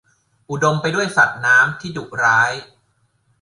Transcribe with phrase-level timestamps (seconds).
[0.49, 2.51] อุดมไปด้วยสัตว์น้ำที่ดุร้าย